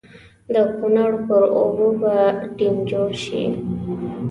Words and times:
د 0.53 0.55
کنړ 0.77 1.11
پر 1.27 1.43
اوبو 1.59 1.87
به 2.01 2.15
ډېم 2.57 2.75
جوړ 2.91 3.09
شي. 3.23 3.43